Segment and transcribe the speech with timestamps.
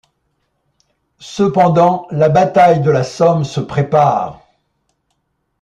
[1.19, 4.41] Cependant la bataille de la Somme se prépare...